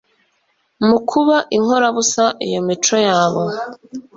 Mu 0.87 0.97
kuba 1.09 1.37
inkorabusa 1.57 2.23
iyo 2.45 2.59
mico 2.67 2.95
yabo 3.07 3.43